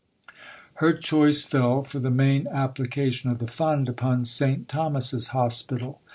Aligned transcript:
Her 0.81 0.93
choice 0.93 1.43
fell, 1.43 1.83
for 1.83 1.99
the 1.99 2.09
main 2.09 2.47
application 2.47 3.29
of 3.29 3.37
the 3.37 3.45
Fund, 3.45 3.87
upon 3.87 4.25
St. 4.25 4.67
Thomas's 4.67 5.27
Hospital. 5.27 6.01